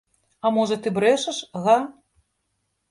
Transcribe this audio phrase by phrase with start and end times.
[0.45, 1.77] А можа, ты брэшаш, га?